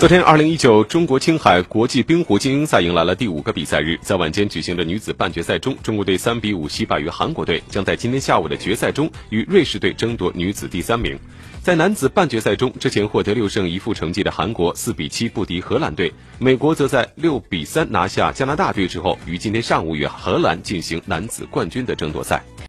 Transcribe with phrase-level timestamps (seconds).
[0.00, 3.98] 昨天二零一九中国青海国际冰壶精英赛迎来了第五个比赛日。
[4.00, 11.18] 在晚间举行的女子半决赛中中国队三比五惜败于韩国队将在今天下午的决赛中与瑞士队争夺女子第三名。
[11.62, 22.42] 在男子半决赛中之前获得六胜一负成绩的韩国四比七不敌荷兰队美国则在六比三拿下加拿大队之后于今天上午与荷兰进行男子冠军的争夺赛。